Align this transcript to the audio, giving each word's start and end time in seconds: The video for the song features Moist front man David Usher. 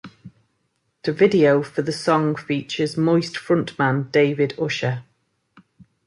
The 1.03 1.13
video 1.13 1.61
for 1.61 1.83
the 1.83 1.91
song 1.91 2.35
features 2.35 2.97
Moist 2.97 3.37
front 3.37 3.77
man 3.77 4.09
David 4.11 4.55
Usher. 4.59 5.03